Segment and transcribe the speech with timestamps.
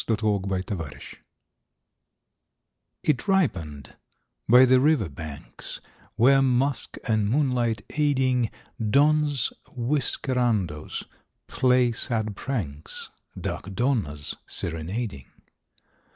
[0.07, 1.21] CIRCUMSTANCE THE ORANGE
[3.03, 3.97] It ripen'd
[4.49, 5.79] by the river banks,
[6.15, 11.03] Where, musk and moonlight aiding, Dons Whiskerandos
[11.45, 15.27] play sad pranks, Dark Donnas serenading.